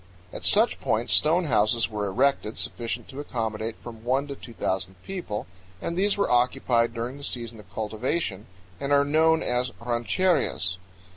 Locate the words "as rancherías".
9.43-10.77